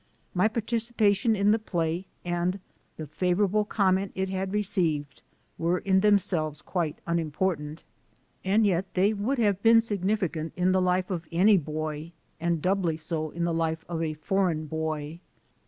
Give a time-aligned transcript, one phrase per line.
[0.33, 2.59] My participation in the play and
[2.97, 5.21] the favorable comment it had received
[5.59, 7.83] were in them selves quite unimportant.
[8.43, 12.97] And yet they would have been significant in the life of any boy, and doubly
[12.97, 15.19] so in the life of a foreign boy.